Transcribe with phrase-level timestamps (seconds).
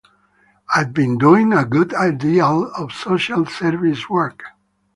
[0.75, 4.41] I've been doing a good deal of social-service work.